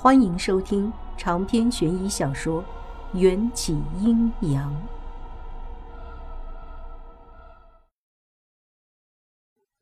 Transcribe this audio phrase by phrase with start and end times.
[0.00, 2.62] 欢迎收听长篇悬疑小说
[3.18, 4.72] 《缘起阴阳》。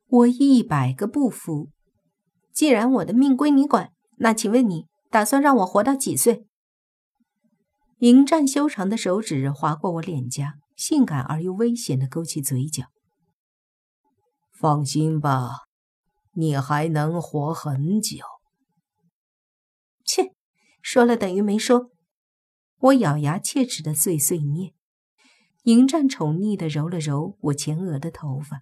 [0.07, 1.69] 我一百个不服！
[2.51, 6.47] 既然我的命归你管，那请问你打算让我活到几岁？
[7.99, 12.85] 迎战修长的手指划过我脸颊，性感而又危险的勾起嘴角。
[14.51, 15.67] 放心吧，
[16.33, 18.36] 你还能活很久。
[20.87, 21.91] 说了等于没说。
[22.79, 24.73] 我咬牙切齿的碎碎念。
[25.65, 28.61] 迎战宠溺的揉了揉我前额的头发，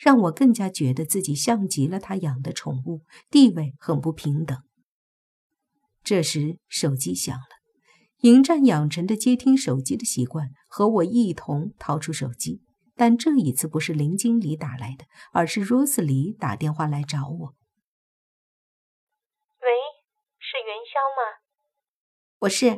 [0.00, 4.56] 让我更加觉得自己像极了他养的宠物，地位很不平等。
[6.02, 7.44] 这时手机响了，
[8.22, 12.62] 迎战养成的接听手机的习惯，和我一同掏出手机。
[12.94, 17.54] 但这一次不是林经理打来的，而是 Rose 里打电话来找我。
[22.46, 22.70] 我是。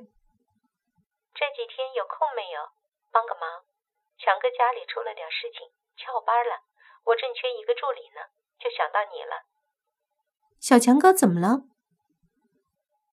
[1.36, 2.72] 这几天有空没有？
[3.12, 3.68] 帮个忙，
[4.16, 6.64] 强哥家里出了点事情，翘班了，
[7.04, 9.44] 我正缺一个助理呢，就想到你了。
[10.58, 11.68] 小强哥怎么了？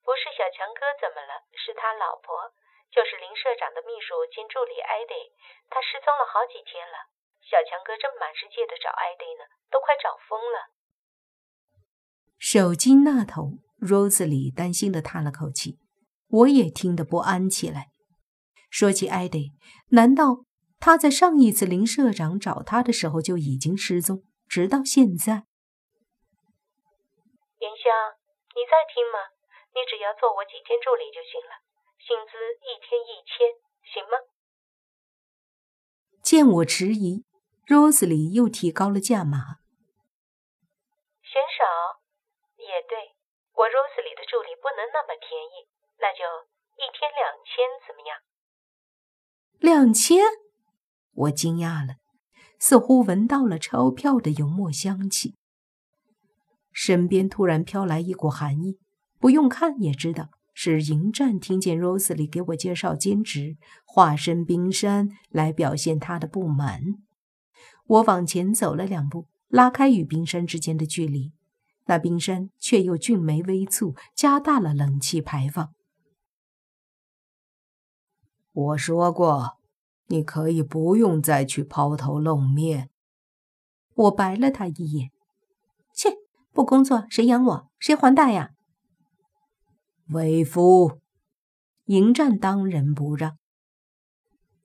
[0.07, 2.55] 不是小强哥怎么了，是他老婆。
[2.87, 5.11] 就是林社长的秘书兼助理艾迪，
[5.67, 7.11] 他失踪了好几天了。
[7.43, 10.71] 小强哥正满世界的找艾迪呢，都快找疯了。
[12.39, 15.83] 手机那头，Rosely 担心的叹了口气，
[16.27, 17.91] 我也听得不安起来。
[18.69, 19.53] 说起艾迪，
[19.89, 20.45] 难道
[20.79, 25.47] 他在上一次林社长找他的时候就已经失踪，直到现在？
[27.59, 27.87] 元香，
[28.53, 29.31] 你在听吗？
[29.73, 31.63] 你只要做我几天助理就行了。
[31.99, 33.55] 薪资一天一千，
[33.93, 34.19] 行吗？
[36.21, 37.25] 见我迟疑
[37.65, 39.63] ，Rosely 又提高了价码。
[41.23, 41.65] 嫌少？
[42.57, 43.15] 也对，
[43.53, 45.65] 我 Rosely 的助理不能那么便宜，
[46.05, 46.21] 那就
[46.77, 48.15] 一天两千，怎么样？
[49.57, 50.21] 两千？
[51.13, 51.95] 我惊讶了，
[52.59, 55.33] 似乎闻到了钞票的油墨香气。
[56.71, 58.77] 身边突然飘来一股寒意，
[59.17, 60.29] 不用看也知道。
[60.53, 66.81] 是迎战听见 Rose 里给我介绍兼职，化身冰山来表现他的不满。
[67.87, 71.33] 我往前走了两步，拉开与冰山之间的距离，
[71.85, 75.73] 那冰山却又俊眉微蹙，加大了冷气排放。
[78.55, 79.57] 我说过，
[80.07, 82.89] 你可以不用再去抛头露面。
[83.93, 85.11] 我白了他一眼，
[85.93, 86.15] 切，
[86.53, 87.67] 不工作谁养我？
[87.79, 88.51] 谁还贷呀？
[90.07, 91.01] 为夫，
[91.87, 93.37] 迎战当仁不让。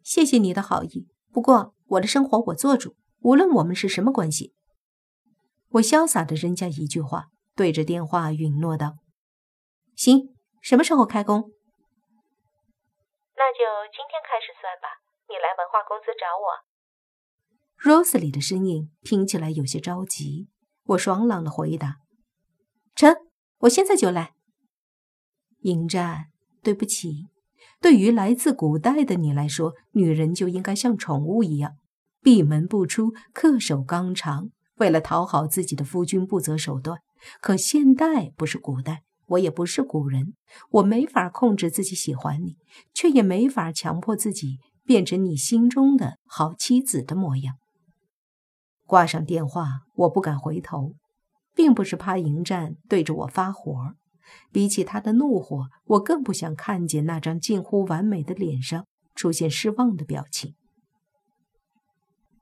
[0.04, 4.54] 谢谢你的好意，不过我的生活我做主，无论我们是什么关系。
[5.70, 8.98] 我潇洒的扔下一句话，对着电话允诺道
[9.96, 10.28] ：“行，
[10.60, 11.50] 什么时候开工？
[13.40, 15.00] 那就今天开始算吧。
[15.26, 16.60] 你来文化公司找我。”
[17.80, 20.50] Rose 的声音听起来有些着急。
[20.88, 22.00] 我爽朗的回答
[22.94, 23.16] ：“成，
[23.60, 24.34] 我现在就来。”
[25.64, 26.26] 迎战，
[26.62, 27.28] 对不起，
[27.80, 31.78] 对于来自古代的你来说，女人就应该像宠物一样，
[32.20, 37.00] 闭门不出，恪守纲常，为了讨好自己的夫君不择手段。
[37.40, 40.34] 可现代不是古代，我也不是古人，
[40.70, 42.56] 我没法控制自己喜欢你，
[42.92, 47.56] 却也没法强迫自己变成你心中的好妻子的模样。
[48.86, 50.94] 挂上电话，我不敢回头，
[51.54, 53.94] 并不是怕迎战对着我发火。
[54.52, 60.54] 比起他的怒火，我更不想看见那张近乎完美的脸上出现失望的表情。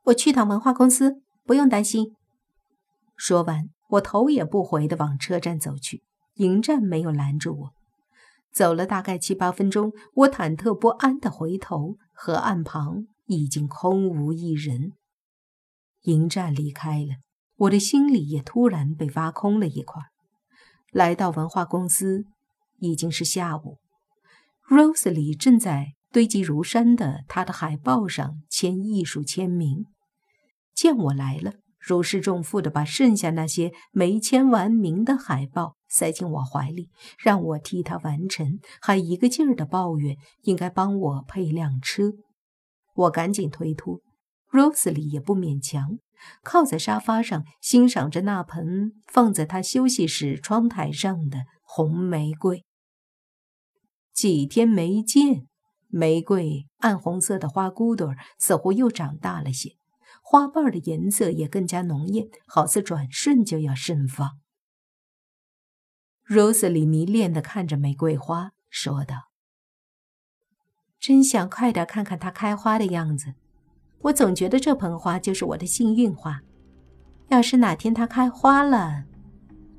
[0.04, 2.14] 我去趟文化公司，不用担心。
[3.16, 6.02] 说完，我头也不回地往车站走去。
[6.38, 7.70] 迎战没有拦住我。
[8.52, 14.92] 走了大概七八分钟，我忐忑不安地回头，河岸旁已经空无一人。
[16.02, 17.16] 迎战离开了，
[17.56, 20.02] 我的心里也突然被挖空了一块。
[20.90, 22.24] 来到文化公司，
[22.78, 23.78] 已经是下午。
[24.68, 29.86] Rose 里正在堆积如山的他的海报上签艺术签名。
[30.74, 42.12] 见我来了，如释重负的把剩下那些没签完名的海报塞进我怀里，让我替他完成，还一个劲儿的抱怨应该帮我配辆车。
[42.94, 44.00] 我赶紧推脱
[44.50, 45.98] ，Rose 里也不勉强。
[46.42, 52.64] 靠在沙发上，欣赏着那盆放在他休息室窗台上的红玫瑰。
[54.12, 55.46] 几天没见，
[55.86, 59.76] 玫瑰暗红色的花骨朵似乎又长大了些，
[60.20, 64.40] 花瓣的颜色也更加浓艳，好似转瞬就要盛放。
[66.28, 69.30] Rosely 迷恋地看着玫瑰花，说道
[71.00, 73.32] ：“真想快点看看它开花的样子。
[74.02, 76.42] 我总觉得这盆花就是我的幸运花。
[77.28, 79.04] 要是哪天它开花了，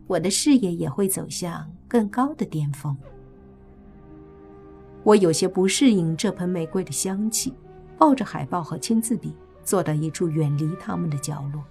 [0.08, 2.98] 我的事业也会走向更高的巅峰。”
[5.06, 7.54] 我有些不适应这盆玫瑰的香气，
[7.96, 11.64] 抱着海报和签字笔，坐到一处远离他们的角落。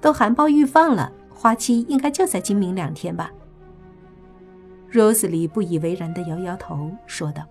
[0.00, 3.32] 都含苞欲放了，花期应该就在今明两天吧。
[4.92, 7.42] Rosely 不以为然地摇摇头，说道：“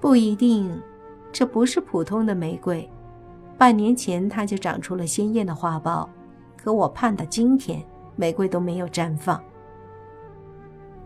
[0.00, 0.80] 不一定，
[1.32, 2.88] 这不是普通的玫瑰。
[3.58, 6.08] 半年前它就长出了鲜艳的花苞，
[6.56, 7.84] 可我盼到今天，
[8.14, 9.42] 玫瑰都没有绽放。”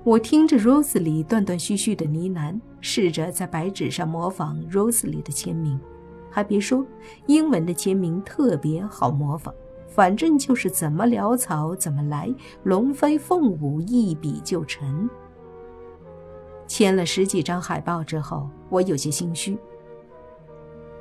[0.04, 5.80] 我听着 Rosely 断断续续的呢喃，试着在白纸上模仿 Rosely 的签名。
[6.30, 6.84] 还别说，
[7.26, 9.52] 英文的签名特别好模仿。
[9.88, 12.32] 反正就是怎么潦草怎么来，
[12.62, 15.08] 龙飞凤舞，一笔就成。
[16.68, 19.58] 签了十几张海报之后，我有些心虚。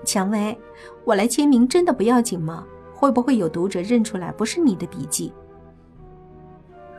[0.04, 0.58] 蔷薇，
[1.04, 2.66] 我来签名真的不要紧吗？
[2.94, 5.32] 会不会有读者认出来不是你的笔迹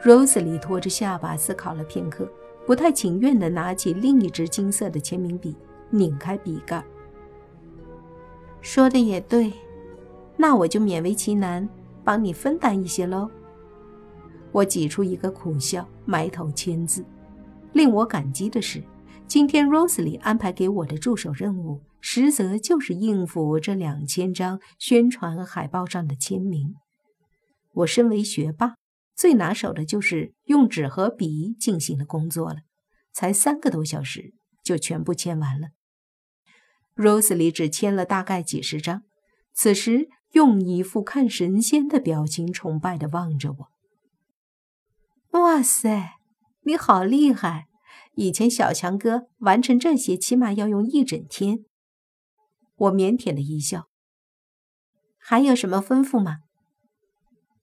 [0.05, 2.31] ？Rosely 托着下巴思考了片刻，
[2.67, 5.57] 不太情愿地拿起另一支金色的签名笔，
[5.91, 6.85] 拧开笔盖。
[8.61, 9.53] 说的也对，
[10.37, 11.69] 那我就勉为其难。
[12.09, 13.31] 帮你分担一些喽。
[14.51, 17.05] 我挤出一个苦笑，埋头签字。
[17.75, 18.83] 令我感激的是，
[19.27, 26.77] 今天 Rosely 安排给我的助手任务，实则就是应付这两千张宣传海报上的签名。
[27.75, 28.77] 我身为学霸，
[29.15, 32.61] 最拿手的就是用纸和笔进行的工作了。
[33.13, 34.33] 才三个多小时，
[34.65, 35.69] 就全部签完了。
[36.97, 39.03] Rosely 只签了大概几十张，
[39.53, 40.09] 此时。
[40.33, 43.69] 用一副看神仙的表情，崇拜的望着我。
[45.39, 46.17] 哇塞，
[46.63, 47.67] 你好厉害！
[48.15, 51.65] 以前小强哥完成这些起码要用一整天。
[52.77, 53.89] 我腼腆的一笑。
[55.19, 56.39] 还有什么吩咐吗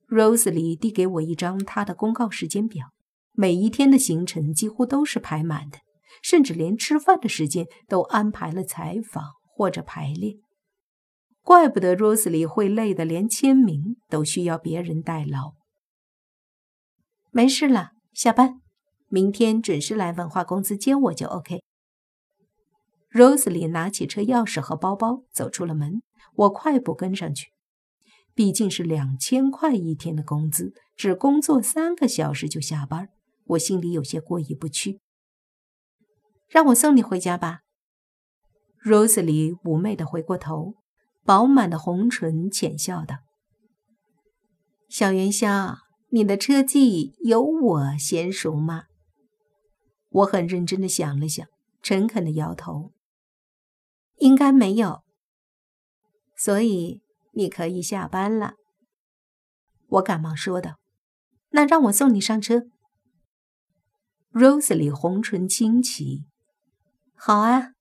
[0.07, 2.87] ？Rosely 递给我一张他的公告时间表，
[3.33, 5.79] 每一天的行程几乎都是排满的，
[6.21, 10.37] 甚至连吃饭的时间都安排了采访或者排练。
[11.45, 15.53] 怪不得 rosie 会累得连签名都需要别人代劳。
[17.29, 18.61] 没事了，下班，
[19.09, 21.61] 明天准时来文化公司接我就 OK。
[23.11, 26.01] rosie 拿起车钥匙和包包走出了门，
[26.33, 27.51] 我快步跟上去。
[28.33, 33.09] 毕竟是两千块一天的工资，只工作三个小时就下班，
[33.49, 34.99] 我心里有些过意不去。
[36.49, 37.59] 让我送你回家吧。
[38.83, 40.77] rosie 妩媚的回过头。
[41.25, 43.17] 饱满的红唇浅笑道
[44.87, 45.79] ：“小元宵，
[46.09, 48.83] 你的车技有我娴熟吗？”
[50.09, 51.47] 我很认真的想了想，
[51.81, 52.93] 诚恳的摇头
[54.19, 55.01] ：“应该没有。”
[56.37, 57.01] 所以
[57.33, 58.53] 你可以下班了。
[59.87, 60.77] 我赶忙说道
[61.49, 62.67] ：“那让我送你上车。
[64.31, 66.25] ”Rosely 红唇轻启
[67.15, 67.71] ：“好啊。”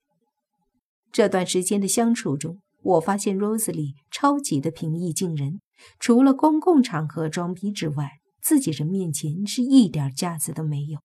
[1.12, 2.62] 这段时间的相处中。
[2.84, 5.60] 我发现 Rosely 超级的平易近人，
[5.98, 11.00] 除了公共场合装逼之外，自己人面前是一点架子都没有。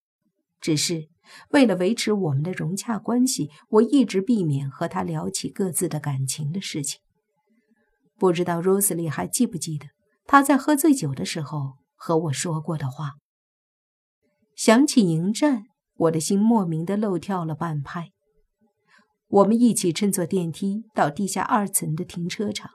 [0.60, 1.08] 只是
[1.52, 7.00] 为了维持我们的融洽关系，我一直避免和他聊起各自的感情的事情。
[8.18, 9.88] 不知道 Rosely 还记不记得
[10.26, 13.14] 他在喝醉酒的时候和我说过的话？
[14.54, 15.64] 想起迎战，
[15.96, 18.12] 我的心莫名的漏跳了半拍。
[19.30, 22.72] 我们一起乘坐电梯到地下二层的停车场。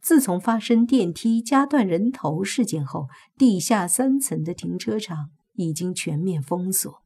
[0.00, 7.02] 自从发生电梯夹断人头事件后，地下三层的停车场已经全面封锁。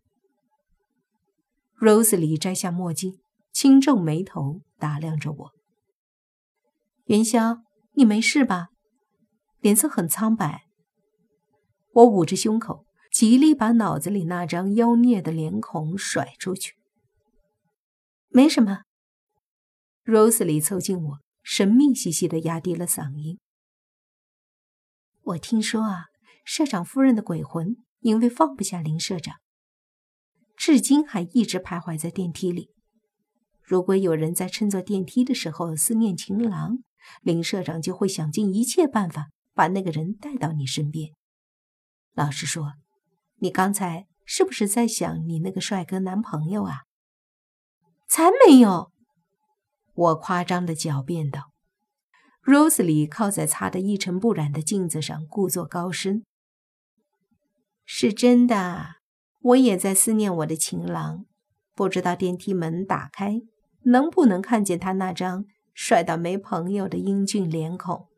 [1.80, 3.18] Rosely 摘下墨镜，
[3.52, 5.50] 轻皱眉头，打量着我。
[7.06, 7.62] 元宵，
[7.94, 8.68] 你没事吧？
[9.60, 10.64] 脸色很苍白。
[11.94, 16.74] 我捂着胸口，极力把脑子里那张妖孽的脸孔甩出去。
[18.34, 18.82] 没什么。
[20.04, 23.38] Rosely 凑近我，神秘兮兮的压低了嗓音
[25.20, 26.06] ：“我听说啊，
[26.42, 29.36] 社长夫人的鬼魂因为放不下林社长，
[30.56, 32.70] 至今还一直徘徊在电梯里。
[33.60, 36.78] 如果有人在乘坐电梯的时候思念情郎，
[37.20, 41.10] 林社长就会想尽一切办法把那个人带到你身边。
[42.14, 42.72] 老实说，
[43.36, 46.80] 你刚才是不是在想你那个帅哥男朋友啊？”
[48.12, 48.92] 才没有！
[49.94, 51.50] 我夸张的狡辩道。
[52.44, 56.22] Rosely 靠在擦得一尘不染的镜子上，故作高深。
[57.86, 58.96] 是真的，
[59.40, 61.24] 我也在思念我的情郎。
[61.74, 63.40] 不知道电梯门打开，
[63.84, 68.08] 能不能看见他那张帅到没朋友的英俊脸孔？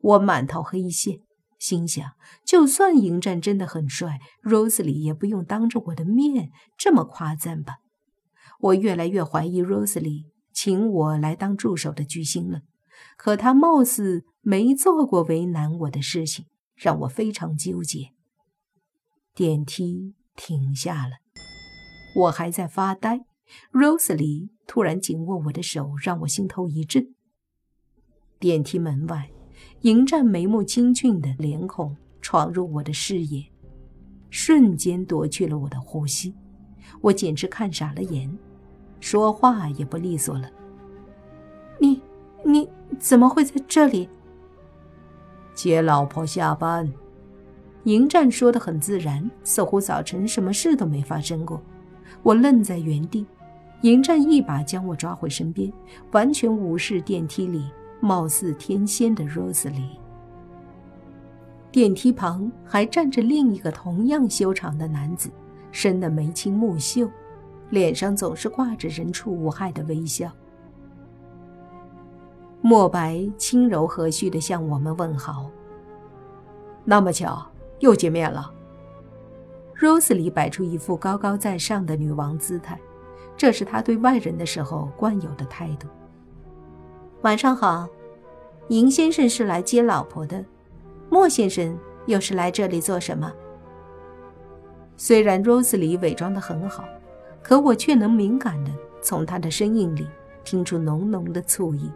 [0.00, 1.20] 我满头黑线，
[1.56, 2.04] 心想：
[2.44, 7.76] 就算迎战真的很帅，Rosely 也不用当着我的面这么夸赞吧。
[8.60, 12.62] 我越来越怀疑 Rosely 请我来当助手的居心了。
[13.16, 18.10] 可他貌似没做过为难我的事情，让我非常纠结。
[19.34, 21.16] 电梯停下了。
[22.16, 23.24] 我还在发呆
[23.72, 27.14] ，Rosely 突然紧握我的手，让我心头一震。
[28.38, 29.30] 电梯门外，
[29.82, 33.50] 迎战眉目清俊的脸孔闯入我的视野，
[34.28, 36.34] 瞬间夺去了我的呼吸，
[37.00, 38.36] 我简直看傻了眼，
[39.00, 40.48] 说话也不利索了。
[41.78, 42.00] 你
[42.44, 44.08] 你怎么会在这里？
[45.54, 46.90] 接老婆下班。
[47.84, 51.60] 迎战说的很自然，似乎早晨什么事都没发生过。
[52.22, 53.26] 我愣在原地，
[53.80, 55.72] 迎战一把将我抓回身边，
[56.12, 59.96] 完全无视电梯里貌似天仙的 Rosely。
[61.72, 65.30] 电梯旁还站着另一个同样修长的男子，
[65.72, 67.08] 生得眉清目秀，
[67.70, 70.30] 脸上总是挂着人畜无害的微笑。
[72.60, 75.50] 墨白轻柔和煦地向我们问好。
[76.84, 77.46] 那么巧，
[77.78, 78.52] 又见面了。
[79.76, 82.78] Rosely 摆出一副高高在上的女王姿态，
[83.36, 85.88] 这是她对外人的时候惯有的态度。
[87.22, 87.88] 晚上好，
[88.68, 90.44] 尹先生是来接老婆的，
[91.08, 93.32] 莫先生又是来这里做什么？
[94.98, 96.84] 虽然 Rosely 伪装得很好，
[97.42, 98.70] 可我却能敏感的
[99.02, 100.06] 从他的声音里
[100.44, 101.90] 听出浓浓的醋意。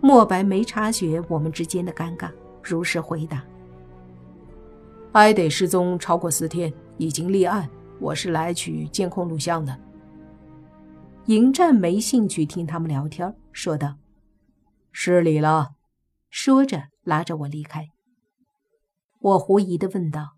[0.00, 2.30] 莫白没察觉我们之间的尴尬，
[2.62, 3.42] 如实回答。
[5.12, 7.68] 艾得失踪超过四天，已经立案。
[8.00, 9.76] 我是来取监控录像的。
[11.26, 13.96] 迎战没兴趣听他们聊天，说道
[14.92, 15.70] ：“失礼了。”
[16.30, 17.88] 说着拉着我离开。
[19.18, 20.36] 我狐疑地问道：“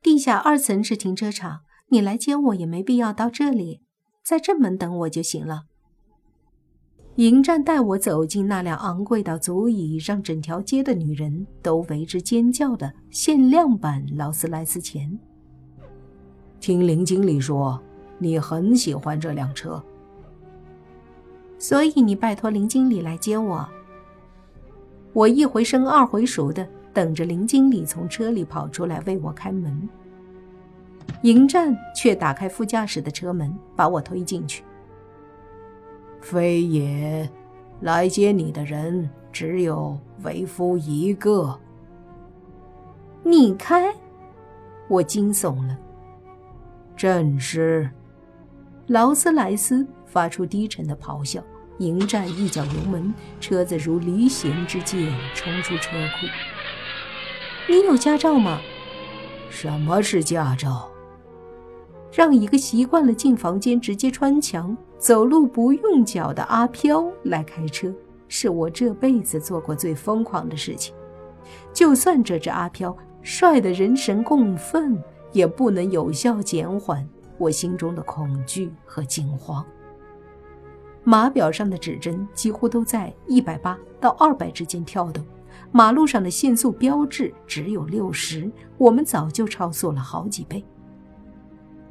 [0.00, 1.62] 地下二层是停车场，
[1.94, 3.80] 你来接我也没必要到这里，
[4.24, 5.66] 在正门等我就行了。”
[7.14, 15.16] 迎战带我走进那辆昂贵到足以让整条街的女人都为之尖叫的限量版劳斯莱斯前。
[16.58, 17.80] 听林经理说，
[18.18, 19.80] 你很喜欢这辆车，
[21.56, 23.64] 所以你拜托林经理来接我。
[25.12, 29.88] 我一回生二回熟的等着林经理从车里跑出来为我开门。
[31.22, 34.62] 迎战却打开副驾驶的车门，把我推进去。
[36.20, 37.28] 非也，
[37.80, 41.58] 来接你的人只有为夫一个。
[43.22, 43.94] 你开，
[44.88, 45.78] 我惊悚了。
[46.96, 47.90] 正是。
[48.88, 51.42] 劳斯莱斯发出低沉的咆哮，
[51.78, 56.26] 迎战一脚油门，车子如离弦之箭冲出车库。
[57.66, 58.60] 你有驾照吗？
[59.48, 60.90] 什么是驾照？
[62.14, 67.92] 让一个习惯了进房间直接穿墙、走路不用脚的阿飘来开车，
[68.28, 70.94] 是我这辈子做过最疯狂的事情。
[71.72, 74.96] 就算这只阿飘帅得人神共愤，
[75.32, 77.04] 也不能有效减缓
[77.36, 79.66] 我心中的恐惧和惊慌。
[81.02, 85.26] 码表上的指针几乎都在一百八到二百之间跳动，
[85.72, 90.64] 马路上的限速标志只有六十，我们早就超速了好几倍。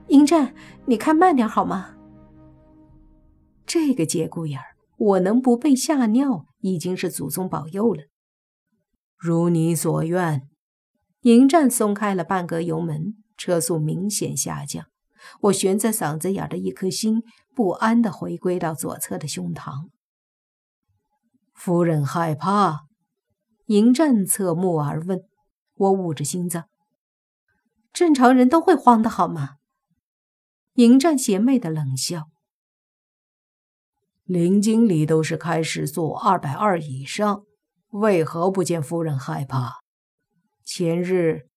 [0.07, 0.53] 迎战，
[0.85, 1.95] 你开慢点好吗？
[3.65, 8.03] 这个节骨眼儿，我能不被吓尿已经是祖宗保佑了。
[9.17, 10.47] 如你所愿。
[11.21, 14.87] 迎战松开了半格油门，车速明显下降。
[15.43, 17.23] 我悬在嗓子眼的一颗心
[17.55, 19.87] 不安地回归到左侧的胸膛。
[21.53, 22.81] 夫人害怕？
[23.67, 25.21] 迎战侧目而问。
[25.75, 26.65] 我捂着心脏。
[27.93, 29.51] 正常人都会慌的好吗？
[30.75, 32.29] 迎战邪魅的冷笑。
[34.23, 37.43] 林经理都是开时速二百二以上，
[37.89, 39.81] 为何不见夫人害怕？
[40.65, 41.47] 前日，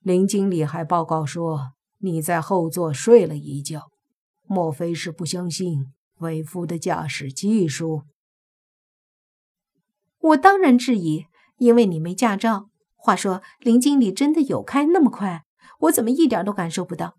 [0.00, 3.92] 林经理还报告说你在后座睡了一觉，
[4.42, 8.02] 莫非是不相信为夫的驾驶技术？
[10.18, 11.26] 我当然质疑，
[11.58, 12.70] 因为你没驾照。
[12.96, 15.44] 话说，林经理真的有开那么快？
[15.82, 17.16] 我怎么一点都感受不到？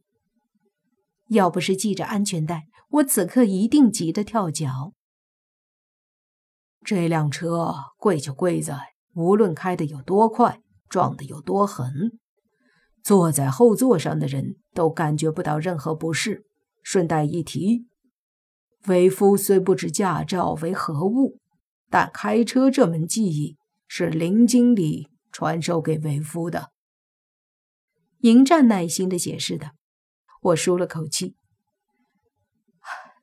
[1.30, 4.94] 要不是系着安全带，我此刻一定急得跳脚。
[6.84, 12.20] 这辆车贵就贵在，无论开的有多快，撞得有多狠。
[13.04, 16.46] 坐在后座上的人都感觉不到任何不适。
[16.84, 17.86] 顺带一提，
[18.86, 21.40] 为夫虽不知驾照为何物，
[21.90, 23.58] 但开车这门技艺
[23.90, 26.70] 是林经理传授给为夫的。
[28.20, 29.72] 迎战耐心的解释道。
[30.48, 31.36] 我舒了口气。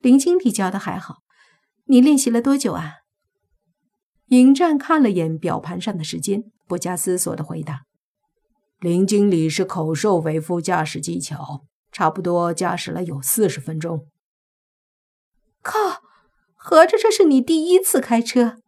[0.01, 1.19] 林经理教的还好，
[1.87, 2.99] 你练习了多久啊？
[4.27, 7.83] 迎战看了眼表盘上的时间，不加思索的回答。
[8.81, 14.09] 林经理是口授为副驾驶技巧，差不多驾驶了有四十分钟。
[15.63, 16.03] 靠，
[16.55, 18.59] 合着这是你第一次开车？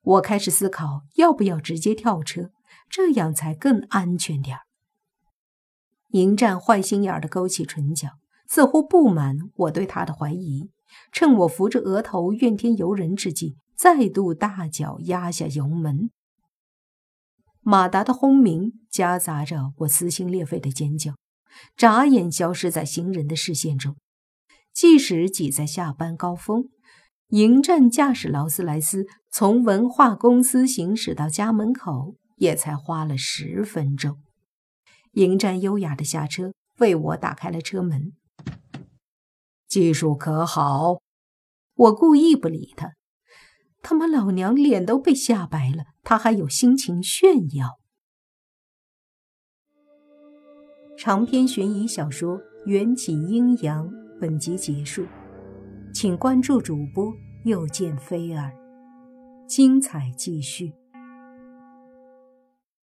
[0.00, 2.50] 我开始思考要不要直接跳车，
[2.88, 4.62] 这样才更安全点儿。
[6.12, 8.08] 迎战坏心眼的勾起唇角，
[8.48, 10.70] 似乎不满我对他的怀疑。
[11.10, 16.10] 趁我扶着额头怨天尤人之际，再度大脚压下油门。
[17.62, 21.14] 马达的轰鸣夹杂着我撕心裂肺的尖叫，
[21.76, 23.96] 眨眼消失在行人的视线中。
[24.74, 26.64] 即使挤在下班高峰，
[27.28, 34.18] 迎战驾驶劳斯莱斯从文化公司行驶到家门口，也才花了十分钟。
[35.12, 38.12] 迎战优雅的下车，为我打开了车门。
[39.68, 41.00] 技术可好？
[41.74, 42.92] 我故意不理他。
[43.82, 47.78] 他妈老娘脸都被吓白了，他还有心情炫耀？
[50.96, 53.88] 长篇悬疑小说《缘起阴阳》
[54.20, 55.04] 本集结束，
[55.92, 57.12] 请关注主播，
[57.44, 58.52] 又见菲儿，
[59.48, 60.72] 精彩继续。